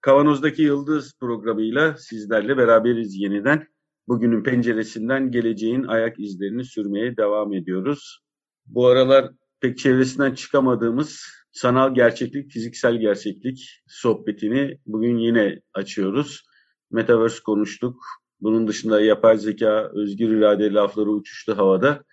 [0.00, 3.66] Kavanoz'daki Yıldız programıyla sizlerle beraberiz yeniden.
[4.08, 8.20] Bugünün penceresinden geleceğin ayak izlerini sürmeye devam ediyoruz.
[8.66, 11.22] Bu aralar pek çevresinden çıkamadığımız
[11.52, 16.44] sanal gerçeklik, fiziksel gerçeklik sohbetini bugün yine açıyoruz.
[16.90, 18.02] Metaverse konuştuk.
[18.40, 22.04] Bunun dışında yapay zeka, özgür irade lafları uçuştu havada.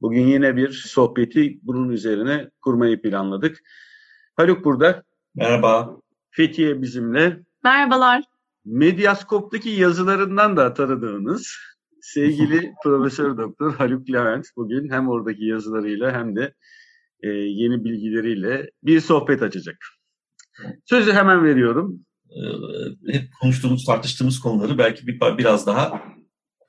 [0.00, 3.58] Bugün yine bir sohbeti bunun üzerine kurmayı planladık.
[4.36, 5.02] Haluk burada.
[5.34, 6.00] Merhaba.
[6.30, 7.40] Fethiye bizimle.
[7.64, 8.24] Merhabalar.
[8.64, 11.56] Medyaskop'taki yazılarından da tanıdığınız
[12.00, 16.54] sevgili Profesör Doktor Haluk Levent bugün hem oradaki yazılarıyla hem de
[17.22, 19.76] e, yeni bilgileriyle bir sohbet açacak.
[20.84, 22.00] Sözü hemen veriyorum.
[22.30, 26.02] Ee, hep konuştuğumuz, tartıştığımız konuları belki bir, biraz daha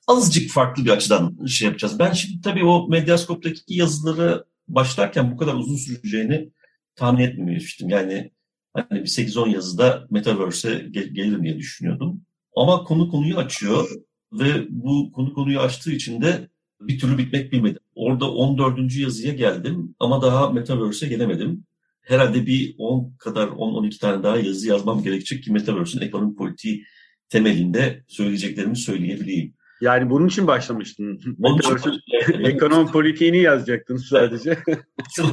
[0.08, 2.00] azıcık farklı bir açıdan şey yapacağız.
[2.00, 6.52] Ben şimdi tabii o Medyaskop'taki yazıları başlarken bu kadar uzun süreceğini
[6.96, 7.90] tahmin etmemiştim.
[7.90, 8.32] Yani
[8.74, 12.22] hani bir 8-10 yazıda Metaverse'e gel- gelir diye düşünüyordum.
[12.56, 13.90] Ama konu konuyu açıyor
[14.34, 16.50] ve bu konu konuyu açtığı için de
[16.82, 17.80] bir türlü bitmek bilmedi.
[17.96, 18.96] Orada 14.
[19.00, 21.64] yazıya geldim ama daha Metaverse'e gelemedim.
[22.02, 26.84] Herhalde bir 10 kadar 10-12 tane daha yazı yazmam gerekecek ki Metaverse'ün ekonomi politiği
[27.30, 29.54] temelinde söyleyeceklerimi söyleyebileyim.
[29.82, 31.22] Yani bunun için başlamıştın.
[31.38, 34.60] Metaverse'ün ekonomi politiğini yazacaktın sadece.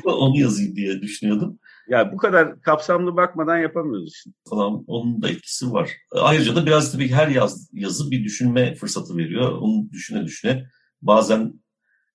[0.04, 1.58] Onu yazayım diye düşünüyordum.
[1.88, 4.24] Ya bu kadar kapsamlı bakmadan yapamıyoruz.
[4.50, 5.90] Falan onun da etkisi var.
[6.12, 9.52] Ayrıca da biraz tabii her yaz, yazı bir düşünme fırsatı veriyor.
[9.52, 10.66] Onu düşüne düşüne
[11.02, 11.60] bazen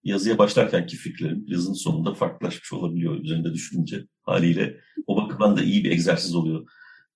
[0.03, 4.77] yazıya başlarkenki fikirlerim yazının sonunda farklılaşmış olabiliyor üzerinde düşününce haliyle.
[5.07, 6.67] O bakımdan da iyi bir egzersiz oluyor.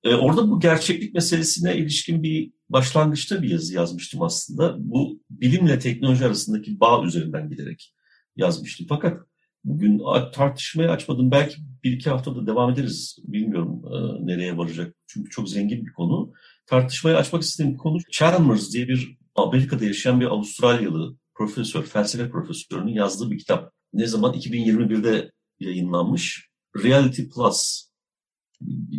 [0.03, 4.75] Ee, orada bu gerçeklik meselesine ilişkin bir başlangıçta bir yazı yazmıştım aslında.
[4.79, 7.94] Bu bilimle teknoloji arasındaki bağ üzerinden giderek
[8.35, 8.85] yazmıştım.
[8.89, 9.22] Fakat
[9.63, 10.01] bugün
[10.34, 11.31] tartışmaya açmadım.
[11.31, 13.18] Belki bir iki haftada devam ederiz.
[13.23, 14.95] Bilmiyorum e, nereye varacak.
[15.07, 16.34] Çünkü çok zengin bir konu.
[16.66, 23.31] Tartışmaya açmak istediğim konu Chalmers diye bir Amerika'da yaşayan bir Avustralyalı profesör, felsefe profesörünün yazdığı
[23.31, 23.72] bir kitap.
[23.94, 24.34] Ne zaman?
[24.34, 26.50] 2021'de yayınlanmış.
[26.84, 27.89] Reality Plus,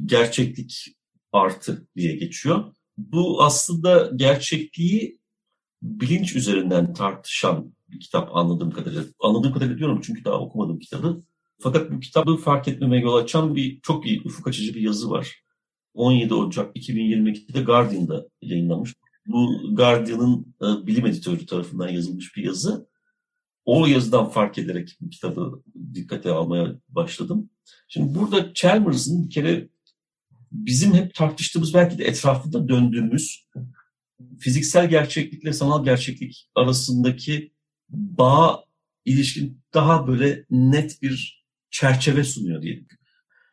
[0.07, 0.97] gerçeklik
[1.33, 2.75] artı diye geçiyor.
[2.99, 5.19] Bu aslında gerçekliği
[5.83, 9.05] bilinç üzerinden tartışan bir kitap anladığım kadarıyla.
[9.21, 11.23] Anladığım kadarıyla diyorum çünkü daha okumadım kitabı.
[11.61, 15.43] Fakat bu kitabı fark etmeme yol açan bir çok iyi ufuk açıcı bir yazı var.
[15.95, 18.95] 17 Ocak 2022'de Guardian'da yayınlanmış.
[19.27, 22.89] Bu Guardian'ın e, bilim editörü tarafından yazılmış bir yazı.
[23.65, 25.63] O yazıdan fark ederek bu kitabı
[25.95, 27.51] dikkate almaya başladım.
[27.89, 29.69] Şimdi burada Chalmers'ın bir kere
[30.53, 33.49] bizim hep tartıştığımız belki de etrafında döndüğümüz
[34.39, 37.53] fiziksel gerçeklikle sanal gerçeklik arasındaki
[37.89, 38.65] bağ
[39.05, 42.87] ilişkin daha böyle net bir çerçeve sunuyor diyelim.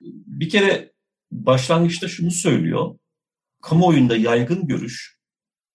[0.02, 0.94] Bir kere
[1.32, 3.00] başlangıçta şunu söylüyor.
[3.62, 5.16] Kamuoyunda yaygın görüş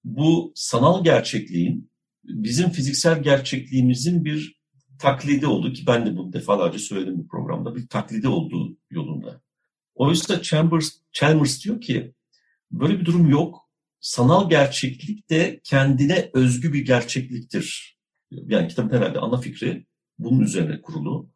[0.05, 1.91] bu sanal gerçekliğin
[2.25, 4.61] bizim fiziksel gerçekliğimizin bir
[4.99, 9.41] taklidi olduğu ki ben de bunu defalarca söyledim bu programda bir taklidi olduğu yolunda.
[9.95, 12.15] Oysa Chambers, Chalmers diyor ki
[12.71, 13.71] böyle bir durum yok.
[14.01, 17.99] Sanal gerçeklik de kendine özgü bir gerçekliktir.
[18.31, 19.87] Yani kitabın herhalde ana fikri
[20.19, 21.31] bunun üzerine kurulu.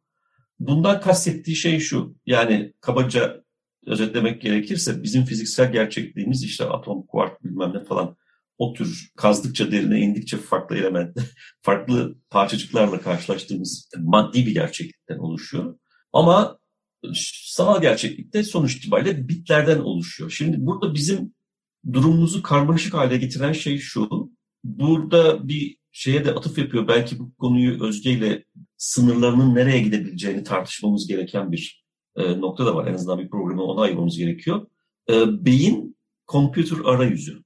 [0.59, 2.16] Bundan kastettiği şey şu.
[2.27, 3.44] Yani kabaca
[3.87, 8.16] özetlemek gerekirse bizim fiziksel gerçekliğimiz işte atom, kuark bilmem ne falan
[8.59, 11.19] o tür kazdıkça derine indikçe farklı element,
[11.62, 15.79] farklı parçacıklarla karşılaştığımız maddi bir gerçeklikten oluşuyor.
[16.12, 16.58] Ama
[17.44, 20.31] sanal gerçeklikte sonuç itibariyle bitlerden oluşuyor.
[20.31, 21.35] Şimdi burada bizim
[21.93, 24.31] durumumuzu karmaşık hale getiren şey şu.
[24.64, 26.88] Burada bir şeye de atıf yapıyor.
[26.88, 28.44] Belki bu konuyu Özge ile
[28.76, 31.85] sınırlarının nereye gidebileceğini tartışmamız gereken bir
[32.17, 32.87] e, nokta da var.
[32.87, 34.67] En azından bir programı ona ayırmamız gerekiyor.
[35.11, 35.96] E, beyin
[36.29, 37.44] computer arayüzü.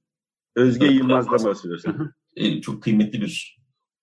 [0.55, 2.13] Özge Yılmaz'dan bahsediyorsun.
[2.35, 3.59] E, çok kıymetli bir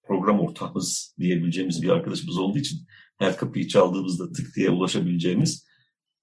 [0.06, 2.78] program ortağımız diyebileceğimiz bir arkadaşımız olduğu için
[3.18, 5.66] her kapıyı çaldığımızda tık diye ulaşabileceğimiz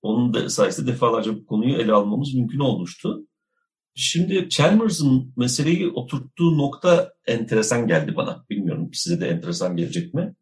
[0.01, 3.27] onun da sayesinde defalarca bu konuyu ele almamız mümkün olmuştu.
[3.95, 8.45] Şimdi Chalmers'ın meseleyi oturttuğu nokta enteresan geldi bana.
[8.49, 10.35] Bilmiyorum size de enteresan gelecek mi?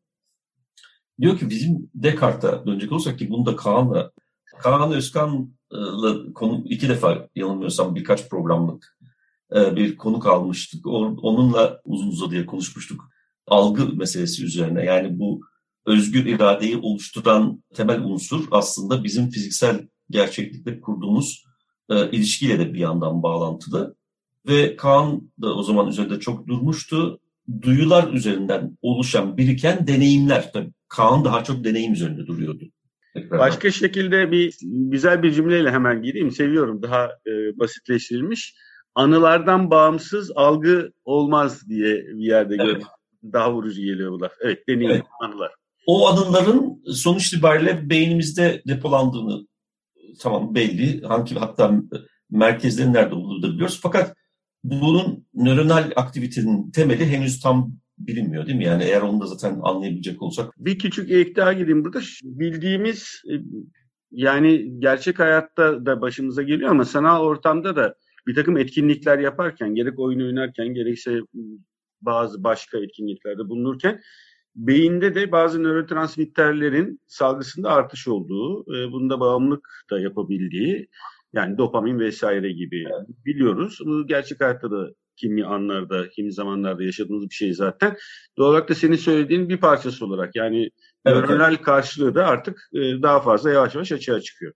[1.22, 4.12] Diyor ki bizim Descartes'a dönecek olursak ki bunu da Kaan'la,
[4.60, 8.98] Kaan Özkan'la konu iki defa yanılmıyorsam birkaç programlık
[9.56, 10.88] e, bir konuk almıştık.
[10.88, 13.10] Onunla uzun uzadıya konuşmuştuk.
[13.48, 14.86] Algı meselesi üzerine.
[14.86, 15.42] Yani bu
[15.86, 21.44] özgür iradeyi oluşturan temel unsur aslında bizim fiziksel gerçeklikle kurduğumuz
[21.92, 23.96] e, ilişkiyle de bir yandan bağlantılı.
[24.48, 27.20] Ve Kaan da o zaman üzerinde çok durmuştu.
[27.62, 30.52] Duyular üzerinden oluşan, biriken deneyimler.
[30.54, 32.66] Tabii Kaan daha çok deneyim üzerinde duruyordu.
[33.14, 36.32] Tekrar Başka şekilde bir güzel bir cümleyle hemen gireyim.
[36.32, 38.56] Seviyorum daha e, basitleştirilmiş.
[38.96, 42.84] Anılardan bağımsız algı olmaz diye bir yerde evet.
[43.24, 44.32] Daha vurucu geliyor bu laf.
[44.42, 45.04] Evet deneyim evet.
[45.22, 45.52] anılar.
[45.88, 49.48] O anıların sonuç itibariyle beynimizde depolandığını
[50.20, 51.02] tamam belli.
[51.02, 51.82] Hangi hatta
[52.30, 53.80] merkezlerin nerede olduğunu da biliyoruz.
[53.84, 54.16] Fakat
[54.64, 58.66] bunun nöronal aktivitenin temeli henüz tam bilinmiyor değil mi?
[58.66, 60.54] Yani eğer onu da zaten anlayabilecek olsak.
[60.58, 62.00] Bir küçük ek daha gireyim burada.
[62.24, 63.34] Bildiğimiz e,
[64.12, 67.96] yani gerçek hayatta da başımıza geliyor ama sanal ortamda da
[68.28, 71.20] bir takım etkinlikler yaparken gerek oyun oynarken gerekse
[72.02, 74.02] bazı başka etkinliklerde bulunurken
[74.56, 80.88] beyinde de bazı nörotransmitterlerin salgısında artış olduğu, e, bunda bağımlılık da yapabildiği
[81.34, 82.86] yani dopamin vesaire gibi
[83.26, 83.80] biliyoruz.
[83.86, 87.98] Bu gerçek hayatta da kimi anlarda, kimi zamanlarda yaşadığımız bir şey zaten.
[88.38, 90.70] Doğal olarak da senin söylediğin bir parçası olarak yani
[91.06, 91.62] evet, nöronal evet.
[91.62, 94.54] karşılığı da artık e, daha fazla yavaş yavaş açığa çıkıyor.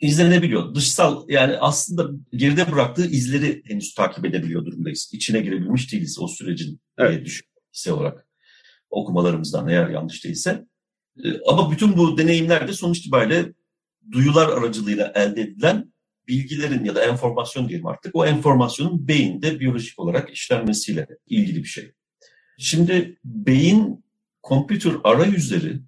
[0.00, 0.74] İzlenebiliyor.
[0.74, 5.10] Dışsal yani aslında geride bıraktığı izleri henüz takip edebiliyor durumdayız.
[5.12, 7.24] İçine girebilmiş değiliz o sürecin evet.
[7.24, 8.25] düşüncesi olarak
[8.90, 10.66] okumalarımızdan eğer yanlış değilse.
[11.24, 13.52] E, ama bütün bu deneyimler de sonuç itibariyle
[14.12, 15.92] duyular aracılığıyla elde edilen
[16.28, 21.92] bilgilerin ya da enformasyon diyelim artık o enformasyonun beyinde biyolojik olarak işlenmesiyle ilgili bir şey.
[22.58, 24.04] Şimdi beyin
[24.42, 25.80] kompütür arayüzleri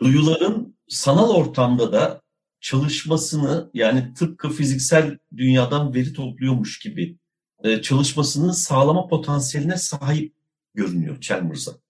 [0.00, 2.22] duyuların sanal ortamda da
[2.60, 7.16] çalışmasını yani tıpkı fiziksel dünyadan veri topluyormuş gibi
[7.64, 10.34] e, çalışmasını sağlama potansiyeline sahip
[10.74, 11.81] görünüyor Chalmers'a.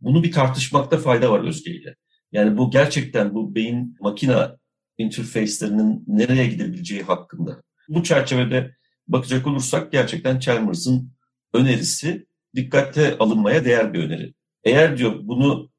[0.00, 1.94] Bunu bir tartışmakta fayda var Özge.
[2.32, 4.56] Yani bu gerçekten bu beyin makina
[4.98, 7.62] interface'lerinin nereye gidebileceği hakkında.
[7.88, 8.76] Bu çerçevede
[9.08, 11.12] bakacak olursak gerçekten Chalmers'ın
[11.52, 12.26] önerisi
[12.56, 14.34] dikkate alınmaya değer bir öneri.
[14.64, 15.70] Eğer diyor bunu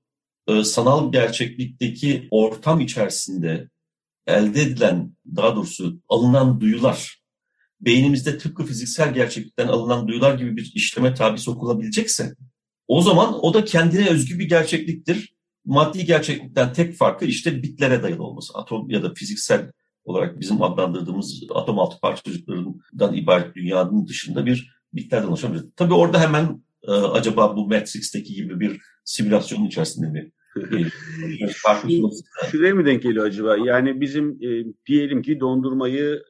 [0.47, 3.69] e, sanal gerçeklikteki ortam içerisinde
[4.27, 7.21] elde edilen, daha doğrusu alınan duyular,
[7.81, 12.33] beynimizde tıpkı fiziksel gerçeklikten alınan duyular gibi bir işleme tabi sokulabilecekse,
[12.87, 15.37] o zaman o da kendine özgü bir gerçekliktir
[15.67, 18.53] maddi gerçeklikten tek farkı işte bitlere dayalı olması.
[18.53, 19.71] Atom ya da fiziksel
[20.03, 26.63] olarak bizim adlandırdığımız atom altı parçacıklarından ibaret dünyanın dışında bir bitlerden oluşan Tabii orada hemen
[26.83, 30.31] e, acaba bu Matrix'teki gibi bir simülasyonun içerisinde mi
[32.51, 33.57] Şuraya mı denk geliyor acaba?
[33.57, 36.23] Yani bizim e, diyelim ki dondurmayı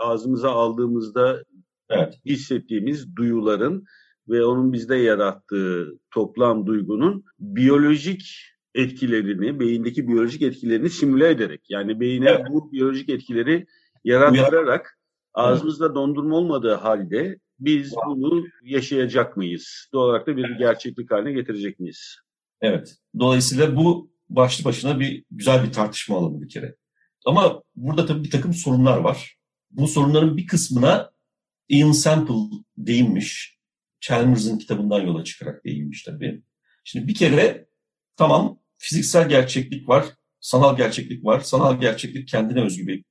[0.00, 1.44] ağzımıza aldığımızda
[1.90, 2.14] evet.
[2.26, 3.84] hissettiğimiz duyuların
[4.28, 12.30] ve onun bizde yarattığı toplam duygunun biyolojik etkilerini, beyindeki biyolojik etkilerini simüle ederek yani beyine
[12.30, 12.46] evet.
[12.50, 13.66] bu biyolojik etkileri
[14.04, 14.98] yarattırarak
[15.34, 19.88] ağzımızda dondurma olmadığı halde biz bunu yaşayacak mıyız?
[19.92, 22.16] Doğal olarak da bir gerçeklik haline getirecek miyiz?
[22.60, 22.96] Evet.
[23.18, 26.76] Dolayısıyla bu başlı başına bir güzel bir tartışma alanı bir kere.
[27.26, 29.36] Ama burada tabii bir takım sorunlar var.
[29.70, 31.10] Bu sorunların bir kısmına
[31.68, 32.34] Ian Sample
[32.76, 33.58] değinmiş.
[34.02, 36.42] Chalmers'ın kitabından yola çıkarak değinmiş tabii.
[36.84, 37.66] Şimdi bir kere
[38.16, 40.06] tamam fiziksel gerçeklik var,
[40.40, 41.40] sanal gerçeklik var.
[41.40, 43.04] Sanal gerçeklik kendine özgü bir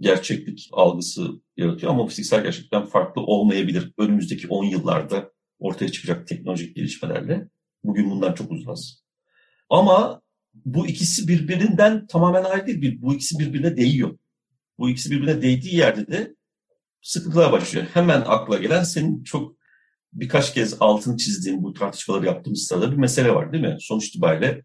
[0.00, 3.92] gerçeklik algısı yaratıyor ama fiziksel gerçeklikten farklı olmayabilir.
[3.98, 7.48] Önümüzdeki 10 yıllarda ortaya çıkacak teknolojik gelişmelerle.
[7.84, 9.04] Bugün bundan çok uzağız.
[9.68, 10.22] Ama
[10.54, 12.98] bu ikisi birbirinden tamamen ayrı değil.
[13.02, 14.18] Bu ikisi birbirine değiyor.
[14.78, 16.34] Bu ikisi birbirine değdiği yerde de
[17.02, 17.86] sıkıntılar başlıyor.
[17.94, 19.59] Hemen akla gelen senin çok
[20.12, 23.76] birkaç kez altını çizdiğin bu tartışmaları yaptığımız sırada bir mesele var değil mi?
[23.80, 24.62] Sonuç itibariyle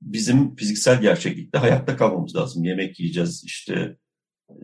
[0.00, 2.64] bizim fiziksel gerçeklikte hayatta kalmamız lazım.
[2.64, 3.96] Yemek yiyeceğiz, işte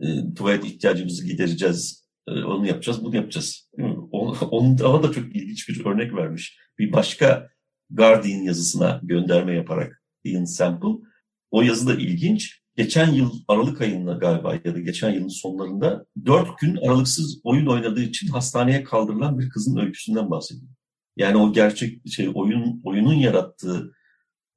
[0.01, 3.69] e, tuvalet ihtiyacımızı gidereceğiz, e, onu yapacağız, bunu yapacağız.
[4.11, 4.37] Onun,
[4.77, 6.59] onun da çok ilginç bir örnek vermiş.
[6.79, 7.49] Bir başka
[7.89, 11.07] Guardian yazısına gönderme yaparak Ian Sample.
[11.51, 12.62] O yazı da ilginç.
[12.75, 18.03] Geçen yıl Aralık ayında galiba ya da geçen yılın sonlarında dört gün aralıksız oyun oynadığı
[18.03, 20.71] için hastaneye kaldırılan bir kızın öyküsünden bahsediyor.
[21.17, 23.93] Yani o gerçek şey oyun oyunun yarattığı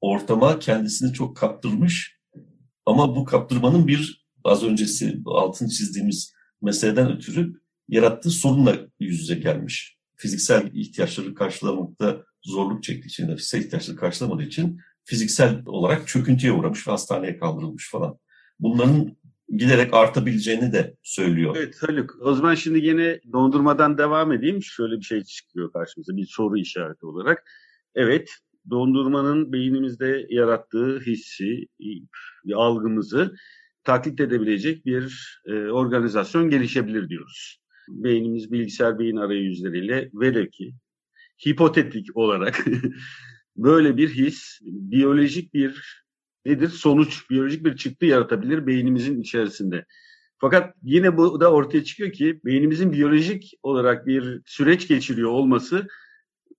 [0.01, 2.17] ortama kendisini çok kaptırmış.
[2.85, 9.97] Ama bu kaptırmanın bir az öncesi altını çizdiğimiz meseleden ötürü yarattığı sorunla yüz yüze gelmiş.
[10.15, 16.91] Fiziksel ihtiyaçları karşılamakta zorluk çektiği için, fiziksel ihtiyaçları karşılamadığı için fiziksel olarak çöküntüye uğramış ve
[16.91, 18.17] hastaneye kaldırılmış falan.
[18.59, 19.15] Bunların
[19.49, 21.55] giderek artabileceğini de söylüyor.
[21.57, 22.17] Evet Haluk.
[22.21, 24.63] O zaman şimdi yine dondurmadan devam edeyim.
[24.63, 27.43] Şöyle bir şey çıkıyor karşımıza bir soru işareti olarak.
[27.95, 28.29] Evet
[28.69, 31.67] dondurmanın beynimizde yarattığı hissi,
[32.55, 33.35] algımızı
[33.83, 37.61] taklit edebilecek bir e, organizasyon gelişebilir diyoruz.
[37.89, 40.73] Beynimiz bilgisayar beyin arayüzleriyle velev ki
[41.47, 42.65] hipotetik olarak
[43.57, 46.03] böyle bir his, biyolojik bir
[46.45, 46.69] nedir?
[46.69, 49.85] Sonuç, biyolojik bir çıktı yaratabilir beynimizin içerisinde.
[50.37, 55.87] Fakat yine bu da ortaya çıkıyor ki beynimizin biyolojik olarak bir süreç geçiriyor olması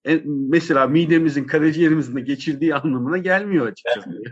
[0.06, 4.10] e, mesela midemizin, karaciğerimizin de geçirdiği anlamına gelmiyor açıkçası.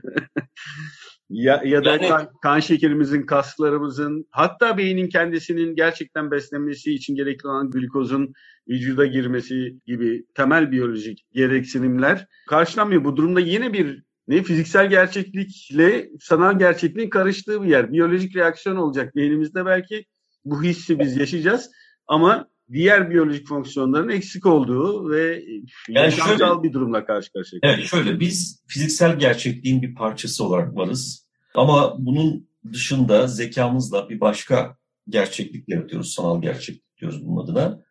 [1.30, 7.48] ya, ya da yani, kan, kan şekerimizin, kaslarımızın, hatta beynin kendisinin gerçekten beslenmesi için gerekli
[7.48, 8.32] olan glikozun
[8.68, 13.04] vücuda girmesi gibi temel biyolojik gereksinimler karşılanmıyor.
[13.04, 17.92] Bu durumda yine bir ne fiziksel gerçeklikle sanal gerçekliğin karıştığı bir yer.
[17.92, 20.04] Biyolojik reaksiyon olacak beynimizde belki
[20.44, 21.70] bu hissi biz yaşayacağız
[22.06, 25.44] ama diğer biyolojik fonksiyonların eksik olduğu ve
[25.88, 27.60] yani şöyle, bir durumla karşı karşıya.
[27.62, 31.26] Evet şöyle biz fiziksel gerçekliğin bir parçası olarak varız.
[31.54, 34.76] Ama bunun dışında zekamızla bir başka
[35.08, 36.14] gerçeklik yaratıyoruz.
[36.14, 37.86] Sanal gerçeklik diyoruz bunun adına.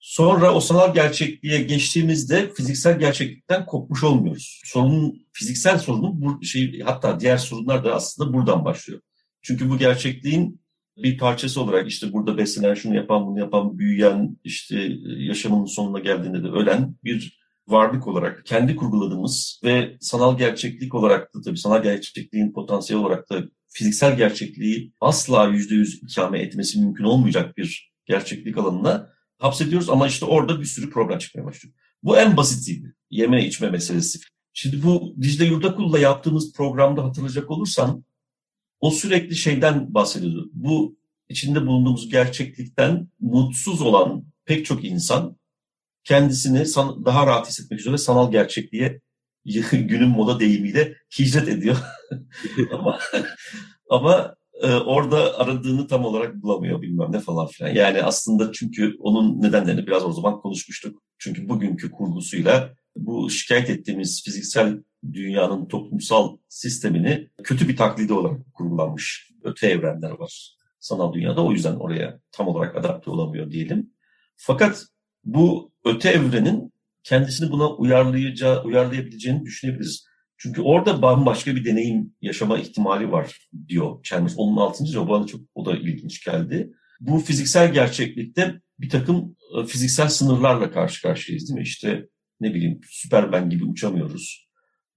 [0.00, 4.62] Sonra o sanal gerçekliğe geçtiğimizde fiziksel gerçeklikten kopmuş olmuyoruz.
[4.64, 9.00] Sorunun, fiziksel sorunun bu şey, hatta diğer sorunlar da aslında buradan başlıyor.
[9.42, 10.60] Çünkü bu gerçekliğin
[11.02, 16.42] bir parçası olarak işte burada beslenen, şunu yapan, bunu yapan, büyüyen, işte yaşamının sonuna geldiğinde
[16.42, 17.38] de ölen bir
[17.68, 23.42] varlık olarak kendi kurguladığımız ve sanal gerçeklik olarak da tabii sanal gerçekliğin potansiyel olarak da
[23.68, 30.24] fiziksel gerçekliği asla yüzde yüz ikame etmesi mümkün olmayacak bir gerçeklik alanına hapsediyoruz ama işte
[30.24, 31.74] orada bir sürü problem çıkmaya başlıyor.
[32.02, 32.94] Bu en basitiydi.
[33.10, 34.18] Yeme içme meselesi.
[34.52, 38.04] Şimdi bu Dicle Yurdakul'la yaptığımız programda hatırlayacak olursan
[38.80, 40.50] o sürekli şeyden bahsediyordu.
[40.52, 40.96] Bu
[41.28, 45.36] içinde bulunduğumuz gerçeklikten mutsuz olan pek çok insan
[46.04, 46.64] kendisini
[47.04, 49.00] daha rahat hissetmek üzere sanal gerçekliğe
[49.72, 51.76] günün moda deyimiyle hicret ediyor.
[52.72, 52.98] ama
[53.90, 57.70] ama e, orada aradığını tam olarak bulamıyor bilmem ne falan filan.
[57.70, 61.02] Yani aslında çünkü onun nedenlerini biraz o zaman konuşmuştuk.
[61.18, 62.74] Çünkü bugünkü kurgusuyla
[63.06, 70.58] bu şikayet ettiğimiz fiziksel dünyanın toplumsal sistemini kötü bir taklidi olarak kurgulanmış öte evrenler var
[70.80, 71.44] sanal dünyada.
[71.44, 73.90] O yüzden oraya tam olarak adapte olamıyor diyelim.
[74.36, 74.86] Fakat
[75.24, 76.72] bu öte evrenin
[77.04, 80.08] kendisini buna uyarlayacağı, uyarlayabileceğini düşünebiliriz.
[80.36, 84.34] Çünkü orada bambaşka bir deneyim yaşama ihtimali var diyor Chalmers.
[84.36, 86.72] Onun altıncı o bana çok o da ilginç geldi.
[87.00, 91.62] Bu fiziksel gerçeklikte bir takım e, fiziksel sınırlarla karşı karşıyayız değil mi?
[91.62, 92.08] İşte
[92.40, 94.48] ne bileyim Süpermen gibi uçamıyoruz.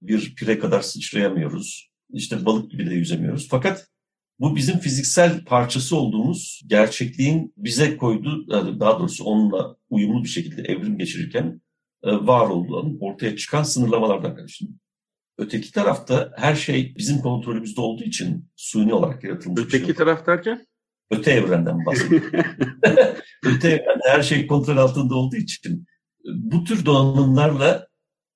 [0.02, 1.90] Bir pire kadar sıçrayamıyoruz.
[2.12, 3.48] İşte balık gibi de yüzemiyoruz.
[3.50, 3.86] Fakat
[4.40, 8.48] bu bizim fiziksel parçası olduğumuz gerçekliğin bize koyduğu,
[8.80, 11.60] daha doğrusu onunla uyumlu bir şekilde evrim geçirirken
[12.02, 14.80] e, var olduğu ortaya çıkan sınırlamalardan karşıyım.
[15.38, 19.94] Öteki tarafta her şey bizim kontrolümüzde olduğu için suni olarak yaratılmış Öteki şey.
[19.94, 20.66] taraf derken?
[21.10, 22.30] Öte evrenden bahsediyorum.
[23.44, 25.86] Öte evrende her şey kontrol altında olduğu için
[26.24, 27.86] bu tür donanımlarla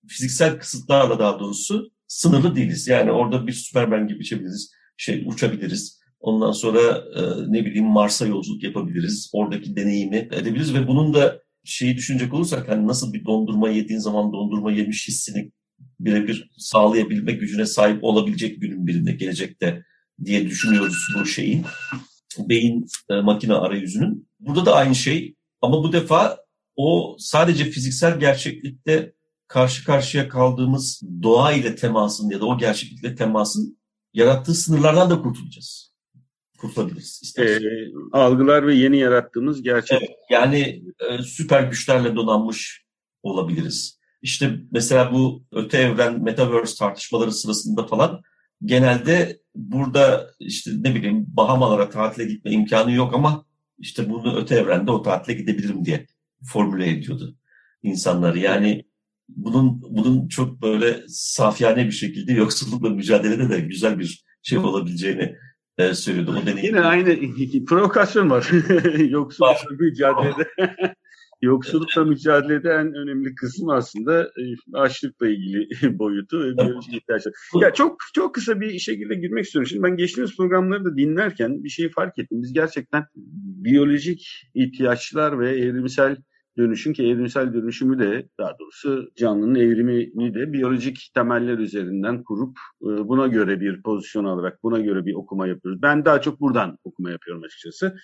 [0.09, 2.89] fiziksel kısıtlarla daha doğrusu sınırlı değiliz.
[2.89, 6.01] Yani orada bir Superman gibi içebiliriz, şey uçabiliriz.
[6.21, 6.81] Ondan sonra
[7.17, 9.31] e, ne bileyim Mars'a yolculuk yapabiliriz.
[9.33, 14.33] Oradaki deneyimi edebiliriz ve bunun da şeyi düşünecek olursak hani nasıl bir dondurma yediğin zaman
[14.33, 15.53] dondurma yemiş hissini
[16.01, 19.83] birebir sağlayabilme gücüne sahip olabilecek günün birinde gelecekte
[20.25, 21.65] diye düşünüyoruz bu şeyin
[22.39, 24.29] beyin e, makine arayüzünün.
[24.41, 26.39] Burada da aynı şey ama bu defa
[26.77, 29.13] o sadece fiziksel gerçeklikte
[29.49, 33.79] karşı karşıya kaldığımız doğa ile temasın ya da o gerçeklikle temasın
[34.15, 35.95] yarattığı sınırlardan da kurtulacağız.
[36.59, 37.35] Kurtulabiliriz.
[37.39, 37.61] E,
[38.13, 39.99] algılar ve yeni yarattığımız gerçek.
[40.03, 42.85] Evet, yani e, süper güçlerle donanmış
[43.23, 44.01] olabiliriz.
[44.23, 48.23] İşte mesela bu öte evren metaverse tartışmaları sırasında falan
[48.65, 53.45] genelde burada işte ne bileyim Bahamalara tatile gitme imkanı yok ama
[53.79, 56.07] işte bunu öte evrende o tatile gidebilirim diye
[56.45, 57.37] formüle ediyordu
[57.83, 58.39] insanları.
[58.39, 58.85] Yani
[59.29, 65.37] bunun bunun çok böyle safyane bir şekilde yoksullukla mücadelede de güzel bir şey olabileceğini
[65.79, 66.39] e, söylüyordu.
[66.43, 66.67] O deneyim.
[66.67, 68.51] Yine aynı provokasyon var.
[68.99, 70.49] yoksullukla mücadelede.
[71.47, 77.33] Yoksullukla mücadelede en önemli kısım aslında e, açlıkla ilgili boyutu ve biyolojik ihtiyaçlar.
[77.61, 79.67] Ya çok çok kısa bir şekilde girmek istiyorum.
[79.69, 82.43] Şimdi ben geçtiğimiz programları da dinlerken bir şeyi fark ettim.
[82.43, 83.05] Biz gerçekten
[83.65, 86.17] biyolojik ihtiyaçlar ve evrimsel
[86.59, 93.09] dönüşün ki evrimsel dönüşümü de daha doğrusu canlının evrimini de biyolojik temeller üzerinden kurup e,
[93.09, 95.83] buna göre bir pozisyon alarak buna göre bir okuma yapıyoruz.
[95.83, 97.97] Ben daha çok buradan okuma yapıyorum açıkçası.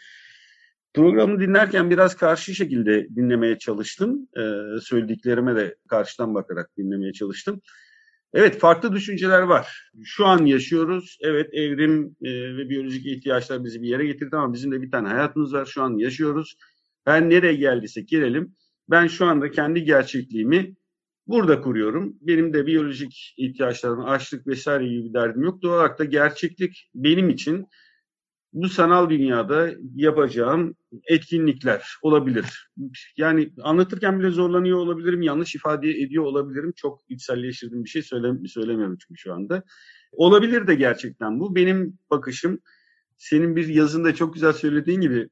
[0.94, 4.28] Programı dinlerken biraz karşı şekilde dinlemeye çalıştım.
[4.37, 7.61] Ee, söylediklerime de karşıdan bakarak dinlemeye çalıştım.
[8.34, 9.90] Evet farklı düşünceler var.
[10.04, 11.18] Şu an yaşıyoruz.
[11.20, 15.08] Evet evrim e, ve biyolojik ihtiyaçlar bizi bir yere getirdi ama bizim de bir tane
[15.08, 15.64] hayatımız var.
[15.64, 16.56] Şu an yaşıyoruz.
[17.06, 18.54] Ben nereye geldiysek gelelim.
[18.90, 20.75] Ben şu anda kendi gerçekliğimi
[21.26, 22.16] burada kuruyorum.
[22.20, 25.62] Benim de biyolojik ihtiyaçlarım, açlık vesaire gibi bir derdim yok.
[25.62, 27.66] Doğal olarak da gerçeklik benim için
[28.52, 30.75] bu sanal dünyada yapacağım
[31.09, 32.71] etkinlikler olabilir.
[33.16, 36.73] Yani anlatırken bile zorlanıyor olabilirim, yanlış ifade ediyor olabilirim.
[36.76, 39.62] Çok içselleştirdiğim bir şey söyle, söylemiyorum çünkü şu anda.
[40.12, 41.54] Olabilir de gerçekten bu.
[41.54, 42.61] Benim bakışım,
[43.16, 45.28] senin bir yazında çok güzel söylediğin gibi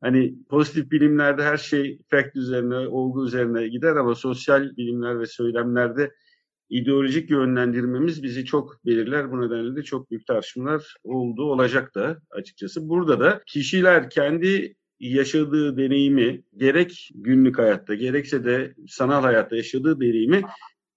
[0.00, 6.10] hani pozitif bilimlerde her şey fact üzerine, olgu üzerine gider ama sosyal bilimler ve söylemlerde
[6.70, 9.32] ideolojik yönlendirmemiz bizi çok belirler.
[9.32, 12.88] Bu nedenle de çok büyük tartışmalar oldu, olacak da açıkçası.
[12.88, 20.42] Burada da kişiler kendi yaşadığı deneyimi gerek günlük hayatta gerekse de sanal hayatta yaşadığı deneyimi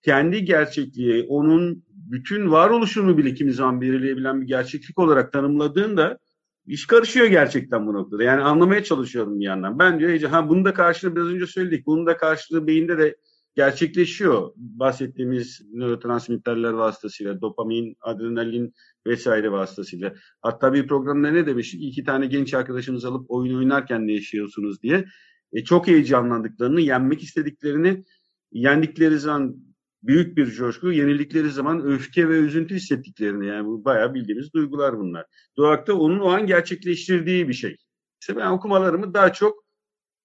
[0.01, 6.17] kendi gerçekliği, onun bütün varoluşunu bile kimi zaman belirleyebilen bir gerçeklik olarak tanımladığında
[6.65, 8.23] iş karışıyor gerçekten bu noktada.
[8.23, 9.79] Yani anlamaya çalışıyorum bir yandan.
[9.79, 11.85] Ben diyor ha bunu da karşılığı biraz önce söyledik.
[11.85, 13.15] Bunun da karşılığı beyinde de
[13.55, 14.51] gerçekleşiyor.
[14.55, 18.73] Bahsettiğimiz nörotransmitterler vasıtasıyla, dopamin, adrenalin
[19.07, 20.13] vesaire vasıtasıyla.
[20.41, 21.83] Hatta bir programda ne demiştik?
[21.83, 25.05] İki tane genç arkadaşımız alıp oyun oynarken ne yaşıyorsunuz diye.
[25.53, 28.03] E, çok heyecanlandıklarını, yenmek istediklerini,
[28.51, 29.55] yendikleri zaman
[30.03, 35.25] büyük bir coşku, yenildikleri zaman öfke ve üzüntü hissettiklerini yani bu bayağı bildiğimiz duygular bunlar.
[35.57, 37.75] Doğakta onun o an gerçekleştirdiği bir şey.
[38.21, 39.63] İşte ben okumalarımı daha çok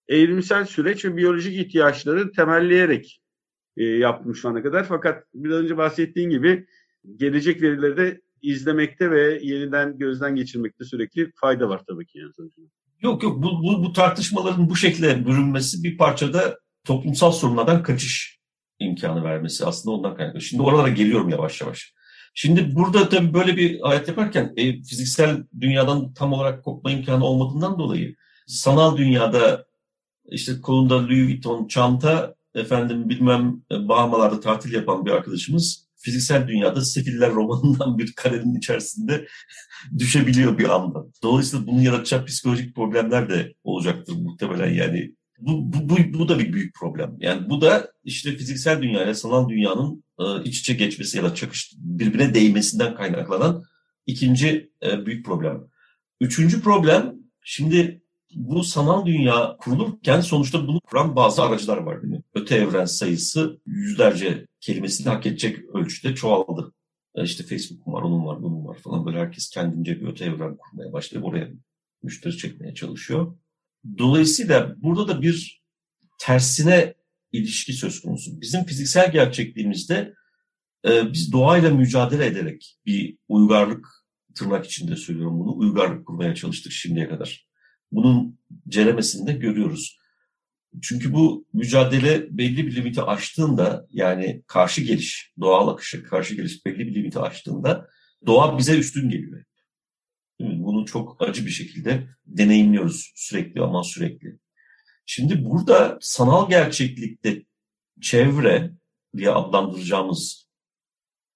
[0.08, 3.20] evrimsel süreç ve biyolojik ihtiyaçları temelleyerek
[3.76, 4.84] e, yaptım şu ana kadar.
[4.84, 6.66] Fakat biraz önce bahsettiğim gibi
[7.16, 12.18] gelecek verileri de izlemekte ve yeniden gözden geçirmekte sürekli fayda var tabii ki.
[12.18, 12.50] Yani.
[13.02, 18.38] Yok yok bu, bu, bu tartışmaların bu şekilde bürünmesi bir parçada toplumsal sorunlardan kaçış
[18.78, 20.40] imkanı vermesi aslında ondan kaynaklı.
[20.40, 21.94] Şimdi oralara geliyorum yavaş yavaş.
[22.34, 27.78] Şimdi burada tabii böyle bir hayat yaparken e, fiziksel dünyadan tam olarak kopma imkanı olmadığından
[27.78, 29.65] dolayı sanal dünyada
[30.30, 36.84] işte kolunda Louis Vuitton çanta, efendim bilmem e, Bahamalarda tatil yapan bir arkadaşımız fiziksel dünyada
[36.84, 39.26] Sefiller romanından bir karenin içerisinde
[39.98, 41.04] düşebiliyor bir anda.
[41.22, 45.14] Dolayısıyla bunu yaratacağı psikolojik problemler de olacaktır muhtemelen yani.
[45.38, 47.16] Bu, bu, bu, bu da bir büyük problem.
[47.18, 51.72] Yani bu da işte fiziksel dünya sanal dünyanın e, iç içe geçmesi ya da çakış
[51.78, 53.62] birbirine değmesinden kaynaklanan
[54.06, 55.64] ikinci e, büyük problem.
[56.20, 58.02] Üçüncü problem şimdi
[58.34, 62.22] bu sanal dünya kurulurken sonuçta bunu kuran bazı aracılar var değil mi?
[62.34, 66.72] Öte evren sayısı yüzlerce kelimesini hak edecek ölçüde çoğaldı.
[67.14, 70.56] E, işte Facebook var, onun var, bunun var falan böyle herkes kendince bir öte evren
[70.56, 71.48] kurmaya başlayıp oraya
[72.02, 73.36] müşteri çekmeye çalışıyor.
[73.98, 75.62] Dolayısıyla burada da bir
[76.18, 76.94] tersine
[77.32, 78.40] ilişki söz konusu.
[78.40, 80.14] Bizim fiziksel gerçekliğimizde
[80.88, 83.88] e, biz doğayla mücadele ederek bir uygarlık
[84.34, 87.45] tırnak içinde söylüyorum bunu uygarlık kurmaya çalıştık şimdiye kadar.
[87.96, 89.98] Bunun ceremesini de görüyoruz.
[90.82, 96.78] Çünkü bu mücadele belli bir limiti aştığında yani karşı geliş, doğal akışa karşı geliş belli
[96.78, 97.88] bir limiti aştığında
[98.26, 99.44] doğa bize üstün geliyor.
[100.40, 104.38] Bunu çok acı bir şekilde deneyimliyoruz sürekli ama sürekli.
[105.06, 107.42] Şimdi burada sanal gerçeklikte
[108.00, 108.70] çevre
[109.16, 110.48] diye adlandıracağımız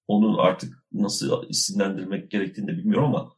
[0.07, 3.33] onu artık nasıl isimlendirmek gerektiğini de bilmiyorum ama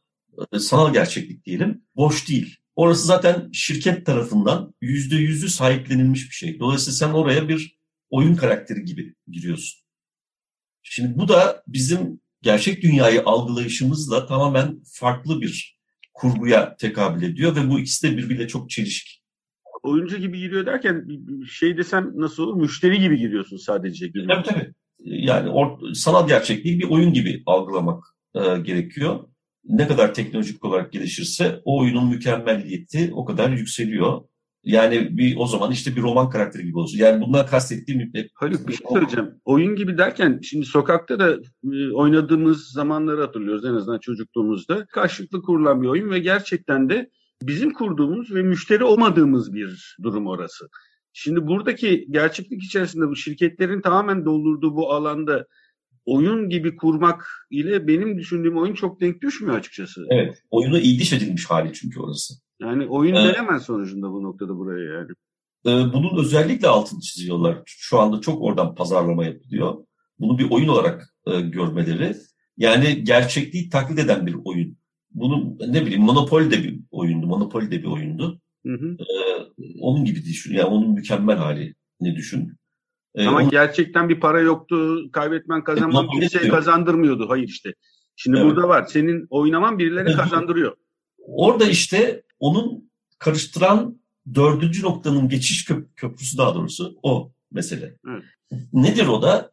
[0.53, 2.62] e, sanal gerçeklik diyelim boş değil.
[2.75, 6.59] Orası zaten şirket tarafından yüzde yüzü sahiplenilmiş bir şey.
[6.59, 7.77] Dolayısıyla sen oraya bir
[8.09, 9.83] oyun karakteri gibi giriyorsun.
[10.83, 15.77] Şimdi bu da bizim gerçek dünyayı algılayışımızla tamamen farklı bir
[16.13, 19.23] kurguya tekabül ediyor ve bu ikisi de birbiriyle çok çelişik.
[19.83, 21.07] Oyuncu gibi giriyor derken
[21.49, 22.61] şey desem nasıl olur?
[22.61, 24.11] Müşteri gibi giriyorsun sadece.
[24.11, 24.73] Tabii tabii.
[24.99, 28.03] Yani or, sanal gerçekliği bir oyun gibi algılamak
[28.35, 29.27] e, gerekiyor
[29.65, 34.21] ne kadar teknolojik olarak gelişirse o oyunun mükemmelliyeti o kadar yükseliyor.
[34.63, 36.97] Yani bir o zaman işte bir roman karakteri gibi olsun.
[36.97, 38.29] Yani bundan kastettiğim hep...
[38.33, 39.29] Haluk bir şey söyleyeceğim.
[39.45, 41.37] Oyun gibi derken şimdi sokakta da
[41.73, 44.85] e, oynadığımız zamanları hatırlıyoruz en azından çocukluğumuzda.
[44.85, 47.09] Karşılıklı kurulan bir oyun ve gerçekten de
[47.41, 50.67] bizim kurduğumuz ve müşteri olmadığımız bir durum orası.
[51.13, 55.45] Şimdi buradaki gerçeklik içerisinde bu şirketlerin tamamen doldurduğu bu alanda
[56.05, 60.05] oyun gibi kurmak ile benim düşündüğüm oyun çok denk düşmüyor açıkçası.
[60.09, 60.43] Evet.
[60.51, 62.33] Oyunu diş edilmiş hali çünkü orası.
[62.61, 63.35] Yani oyun evet.
[63.35, 65.11] denemez sonucunda bu noktada buraya yani.
[65.65, 67.61] e, bunun özellikle altını çiziyorlar.
[67.65, 69.75] Şu anda çok oradan pazarlama yapılıyor.
[70.19, 72.15] Bunu bir oyun olarak e, görmeleri.
[72.57, 74.77] Yani gerçekliği taklit eden bir oyun.
[75.11, 77.27] Bunun ne bileyim Monopoly de bir oyundu.
[77.27, 78.41] Monopoly de bir oyundu.
[78.65, 78.97] Hı hı.
[78.99, 80.53] Ee, onun gibi düşün.
[80.53, 82.57] Yani onun mükemmel hali ne düşün.
[83.15, 83.49] Ee, Ama onun...
[83.49, 84.99] gerçekten bir para yoktu.
[85.11, 87.29] Kaybetmen kazanman e, kimseye kazandırmıyordu.
[87.29, 87.73] Hayır işte.
[88.15, 88.47] Şimdi evet.
[88.47, 88.85] burada var.
[88.85, 90.75] Senin oynaman birileri kazandırıyor.
[91.17, 93.99] Orada işte onun karıştıran
[94.35, 97.95] dördüncü noktanın geçiş köp köprüsü daha doğrusu o mesele.
[98.09, 98.23] Evet.
[98.73, 99.51] Nedir o da?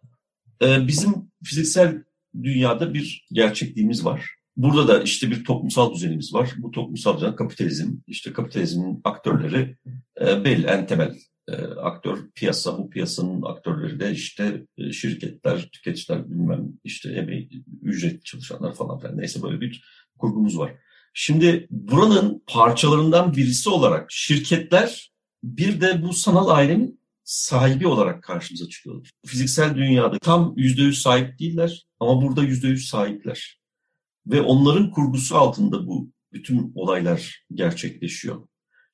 [0.62, 2.03] Ee, bizim fiziksel
[2.42, 4.35] dünyada bir gerçekliğimiz var.
[4.57, 6.51] Burada da işte bir toplumsal düzenimiz var.
[6.57, 7.92] Bu toplumsal düzen kapitalizm.
[8.07, 9.77] İşte kapitalizmin aktörleri
[10.20, 11.18] e, belli en temel e,
[11.82, 12.78] aktör piyasa.
[12.78, 19.18] Bu piyasanın aktörleri de işte e, şirketler, tüketiciler bilmem işte emeği, ücret çalışanlar falan filan.
[19.18, 19.84] Neyse böyle bir
[20.18, 20.74] kurgumuz var.
[21.14, 29.10] Şimdi buranın parçalarından birisi olarak şirketler bir de bu sanal ailenin sahibi olarak karşımıza çıkıyorlar.
[29.26, 33.60] Fiziksel dünyada tam yüzde yüz sahip değiller ama burada yüzde yüz sahipler.
[34.26, 38.48] Ve onların kurgusu altında bu bütün olaylar gerçekleşiyor.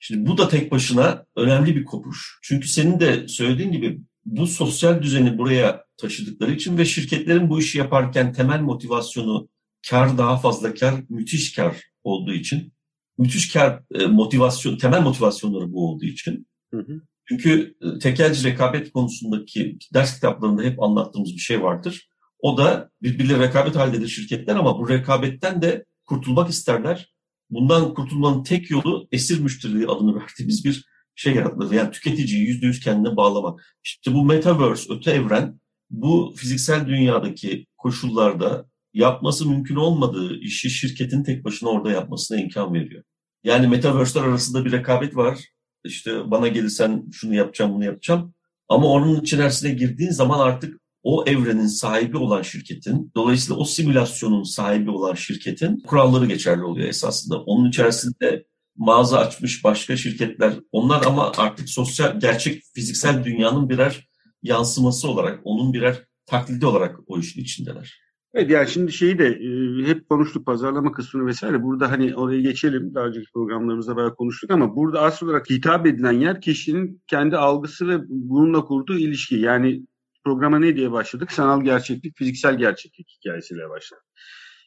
[0.07, 2.39] Şimdi bu da tek başına önemli bir kopuş.
[2.43, 7.79] Çünkü senin de söylediğin gibi bu sosyal düzeni buraya taşıdıkları için ve şirketlerin bu işi
[7.79, 9.49] yaparken temel motivasyonu
[9.91, 12.73] kar daha fazla kar, müthiş kar olduğu için,
[13.19, 16.47] müthiş kar e, motivasyon, temel motivasyonları bu olduğu için.
[16.75, 17.03] Hı hı.
[17.29, 22.09] Çünkü e, tekelci rekabet konusundaki ders kitaplarında hep anlattığımız bir şey vardır.
[22.39, 27.16] O da birbirle rekabet halindedir şirketler ama bu rekabetten de kurtulmak isterler.
[27.51, 31.73] Bundan kurtulmanın tek yolu esir müşteriliği adını verdiğimiz bir şey yaratmak.
[31.73, 33.77] Yani tüketiciyi yüzde yüz kendine bağlamak.
[33.85, 41.45] İşte bu metaverse, öte evren bu fiziksel dünyadaki koşullarda yapması mümkün olmadığı işi şirketin tek
[41.45, 43.03] başına orada yapmasına imkan veriyor.
[43.45, 45.39] Yani metaverse'ler arasında bir rekabet var.
[45.85, 48.35] İşte bana gelirsen şunu yapacağım, bunu yapacağım.
[48.69, 54.91] Ama onun içerisine girdiğin zaman artık o evrenin sahibi olan şirketin, dolayısıyla o simülasyonun sahibi
[54.91, 57.43] olan şirketin kuralları geçerli oluyor esasında.
[57.43, 58.45] Onun içerisinde
[58.77, 64.09] mağaza açmış başka şirketler, onlar ama artık sosyal, gerçek fiziksel dünyanın birer
[64.43, 68.01] yansıması olarak, onun birer taklidi olarak o işin içindeler.
[68.35, 71.63] Evet yani şimdi şeyi de e, hep konuştuk pazarlama kısmını vesaire.
[71.63, 72.95] Burada hani oraya geçelim.
[72.95, 77.89] Daha önceki programlarımızda bayağı konuştuk ama burada asıl olarak hitap edilen yer kişinin kendi algısı
[77.89, 79.37] ve bununla kurduğu ilişki.
[79.37, 79.83] Yani
[80.27, 81.33] programa ne diye başladık?
[81.33, 84.05] Sanal gerçeklik, fiziksel gerçeklik hikayesiyle başladık.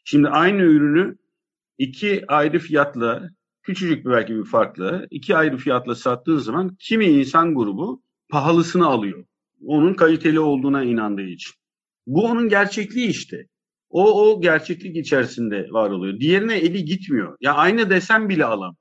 [0.06, 1.18] Şimdi aynı ürünü
[1.78, 3.30] iki ayrı fiyatla,
[3.64, 9.26] küçücük bir belki bir farklı, iki ayrı fiyatla sattığın zaman kimi insan grubu pahalısını alıyor.
[9.66, 11.54] Onun kaliteli olduğuna inandığı için.
[12.08, 13.48] Bu onun gerçekliği işte.
[13.90, 16.20] O o gerçeklik içerisinde var oluyor.
[16.20, 17.38] Diğerine eli gitmiyor.
[17.42, 18.76] Ya aynı desem bile alam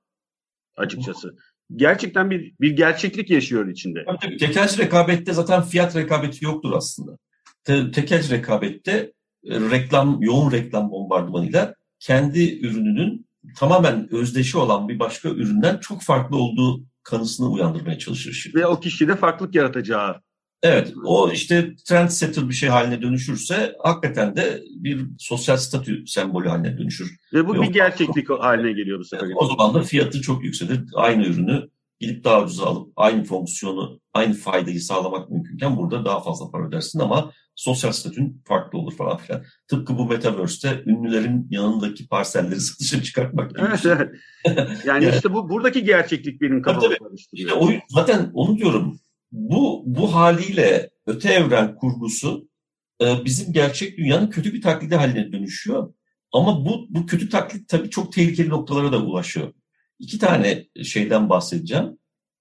[0.77, 1.37] açıkçası
[1.77, 4.05] gerçekten bir bir gerçeklik yaşıyor içinde.
[4.21, 4.37] Tabii.
[4.37, 7.19] Tekelci rekabette zaten fiyat rekabeti yoktur aslında.
[7.65, 9.13] Te, tekelci rekabette
[9.45, 13.27] e, reklam, yoğun reklam bombardımanıyla kendi ürününün
[13.57, 18.53] tamamen özdeşi olan bir başka üründen çok farklı olduğu kanısını uyandırmaya çalışır.
[18.55, 20.21] Ve o kişide farklılık yaratacağı
[20.63, 26.79] Evet, o işte trendsetter bir şey haline dönüşürse hakikaten de bir sosyal statü sembolü haline
[26.79, 27.17] dönüşür.
[27.33, 29.29] Ve bu Ve bir gerçeklik haline geliyor bu sefer.
[29.37, 30.81] O zaman da fiyatı çok yükselir.
[30.95, 31.69] Aynı ürünü
[32.01, 36.99] gidip daha ucuza alıp aynı fonksiyonu, aynı faydayı sağlamak mümkünken burada daha fazla para ödersin
[36.99, 39.43] ama sosyal statün farklı olur falan filan.
[39.69, 43.61] Tıpkı bu Metaverse'te ünlülerin yanındaki parselleri satışa çıkartmak gibi.
[43.69, 43.93] Evet, şey.
[43.93, 44.11] evet.
[44.47, 47.49] Yani, yani işte bu buradaki gerçeklik benim kafamı karıştırıyor.
[47.49, 48.99] İşte o, zaten onu diyorum
[49.33, 52.49] bu, bu haliyle öte evren kurgusu
[53.03, 55.95] e, bizim gerçek dünyanın kötü bir taklidi haline dönüşüyor.
[56.33, 59.53] Ama bu, bu kötü taklit tabii çok tehlikeli noktalara da ulaşıyor.
[59.99, 61.99] İki tane şeyden bahsedeceğim.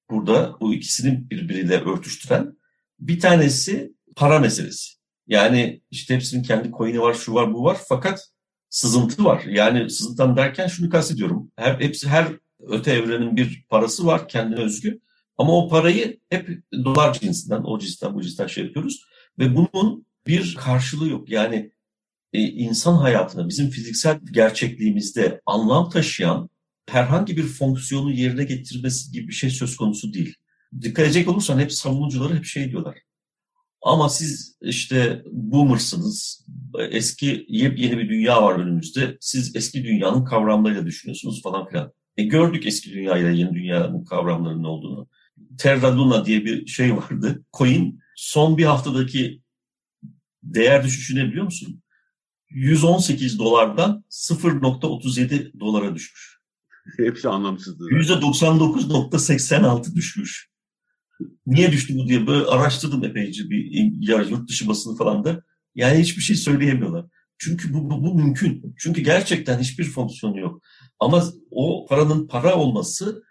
[0.09, 2.57] Burada bu ikisini birbiriyle örtüştüren.
[2.99, 4.97] Bir tanesi para meselesi.
[5.27, 7.77] Yani işte hepsinin kendi coin'i var, şu var, bu var.
[7.89, 8.29] Fakat
[8.69, 9.43] sızıntı var.
[9.43, 11.51] Yani sızıntıdan derken şunu kastediyorum.
[11.55, 12.27] Her, hepsi, her
[12.59, 14.99] öte evrenin bir parası var kendine özgü.
[15.37, 19.05] Ama o parayı hep dolar cinsinden, o cinsten bu cinsten şey yapıyoruz.
[19.39, 21.29] Ve bunun bir karşılığı yok.
[21.29, 21.71] Yani
[22.33, 26.49] e, insan hayatına, bizim fiziksel gerçekliğimizde anlam taşıyan
[26.89, 30.35] herhangi bir fonksiyonu yerine getirmesi gibi bir şey söz konusu değil.
[30.81, 32.97] Dikkat edecek olursan hep savunucuları hep şey diyorlar.
[33.81, 36.45] Ama siz işte boomersınız,
[36.89, 39.17] eski yepyeni bir dünya var önümüzde.
[39.19, 41.93] Siz eski dünyanın kavramlarıyla düşünüyorsunuz falan filan.
[42.17, 45.07] E gördük eski dünya ile yeni dünyanın kavramlarının olduğunu.
[45.57, 47.43] Terra Luna diye bir şey vardı.
[47.57, 49.41] Coin son bir haftadaki
[50.43, 51.83] değer düşüşünü biliyor musun?
[52.49, 56.37] 118 dolardan 0.37 dolara düşmüş.
[56.97, 57.83] Hepsi anlamsızdı.
[57.83, 60.49] %99.86 düşmüş.
[61.45, 63.71] Niye düştü bu diye böyle araştırdım epeyce bir
[64.29, 65.43] yurt dışı basını falan da.
[65.75, 67.05] Yani hiçbir şey söyleyemiyorlar.
[67.37, 68.75] Çünkü bu, bu, bu mümkün.
[68.77, 70.61] Çünkü gerçekten hiçbir fonksiyonu yok.
[70.99, 73.23] Ama o paranın para olması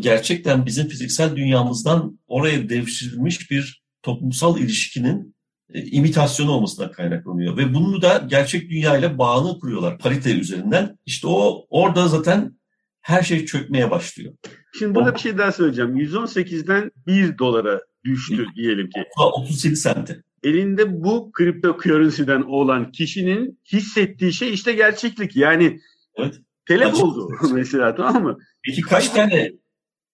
[0.00, 5.34] gerçekten bizim fiziksel dünyamızdan oraya devşirilmiş bir toplumsal ilişkinin
[5.74, 7.56] e, imitasyonu olmasından kaynaklanıyor.
[7.56, 10.98] Ve bunu da gerçek dünyayla bağını kuruyorlar parite üzerinden.
[11.06, 12.58] İşte o orada zaten
[13.00, 14.34] her şey çökmeye başlıyor.
[14.78, 15.96] Şimdi burada o, bir şey daha söyleyeceğim.
[15.96, 19.04] 118'den 1 dolara düştü diyelim ki.
[19.18, 20.22] 37 sente.
[20.42, 25.36] Elinde bu kripto currency'den olan kişinin hissettiği şey işte gerçeklik.
[25.36, 25.80] Yani
[26.16, 26.34] evet.
[26.66, 28.38] telef oldu mesela tamam mı?
[28.64, 29.52] Peki kaç tane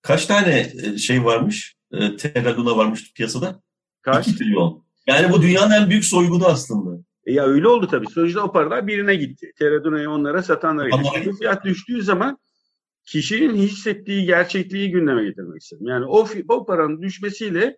[0.05, 1.77] kaç tane e, şey varmış?
[1.93, 3.63] E, Terra Luna varmış piyasada?
[4.03, 4.29] Kaç?
[4.29, 4.85] 2 trilyon.
[5.07, 7.05] Yani bu dünyanın en büyük soygunu aslında.
[7.27, 8.07] E ya öyle oldu tabii.
[8.11, 9.53] Sonuçta o paralar birine gitti.
[9.59, 11.33] Terra onlara satanlara gitti.
[11.39, 12.39] Fiyat düştüğü zaman
[13.05, 15.87] kişinin hissettiği gerçekliği gündeme getirmek istedim.
[15.87, 17.77] Yani o, o paranın düşmesiyle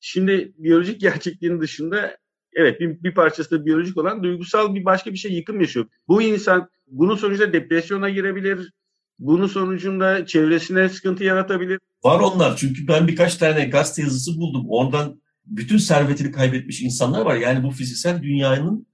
[0.00, 2.16] şimdi biyolojik gerçekliğin dışında
[2.52, 5.86] evet bir, bir parçası da biyolojik olan duygusal bir başka bir şey yıkım yaşıyor.
[6.08, 8.72] Bu insan bunun sonucunda depresyona girebilir.
[9.18, 11.78] Bunun sonucunda çevresine sıkıntı yaratabilir.
[12.04, 14.66] Var onlar çünkü ben birkaç tane gazete yazısı buldum.
[14.68, 17.36] Oradan bütün servetini kaybetmiş insanlar var.
[17.36, 18.86] Yani bu fiziksel dünyanın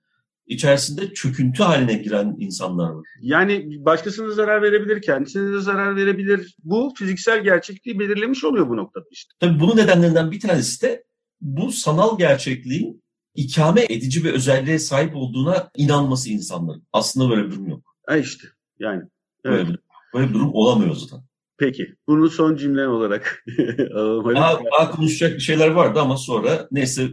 [0.46, 3.04] içerisinde çöküntü haline giren insanlar var.
[3.20, 6.56] Yani başkasına zarar verebilir, kendisine de zarar verebilir.
[6.64, 9.34] Bu fiziksel gerçekliği belirlemiş oluyor bu noktada işte.
[9.40, 11.04] Tabii bunun nedenlerinden bir tanesi de
[11.40, 13.02] bu sanal gerçekliğin
[13.34, 16.82] ikame edici bir özelliğe sahip olduğuna inanması insanların.
[16.92, 17.96] Aslında böyle bir durum yok.
[18.06, 19.02] Ha işte yani.
[19.44, 19.58] Evet.
[19.58, 19.78] Böyle, bir,
[20.14, 21.24] böyle bir durum olamıyor zaten.
[21.58, 21.94] Peki.
[22.06, 23.44] Bunu son cümle olarak
[23.94, 24.34] alalım.
[24.34, 27.08] Daha, daha konuşacak şeyler vardı ama sonra neyse.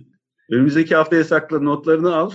[0.52, 2.32] Önümüzdeki haftaya sakla notlarını al.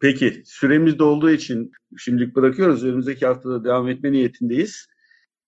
[0.00, 0.42] Peki.
[0.44, 2.84] Süremiz dolduğu için şimdilik bırakıyoruz.
[2.84, 4.86] Önümüzdeki haftada devam etme niyetindeyiz.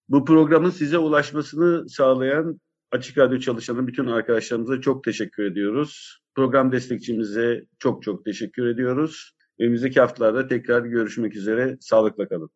[0.08, 2.60] Bu programın size ulaşmasını sağlayan
[2.92, 6.18] Açık Radyo çalışanı bütün arkadaşlarımıza çok teşekkür ediyoruz.
[6.34, 9.32] Program destekçimize çok çok teşekkür ediyoruz.
[9.60, 11.76] Önümüzdeki haftalarda tekrar görüşmek üzere.
[11.80, 12.50] Sağlıkla kalın.